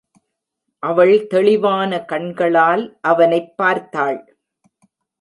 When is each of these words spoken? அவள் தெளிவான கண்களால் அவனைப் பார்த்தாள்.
அவள் 0.83 1.27
தெளிவான 1.27 2.05
கண்களால் 2.05 2.97
அவனைப் 3.01 3.57
பார்த்தாள். 3.57 4.37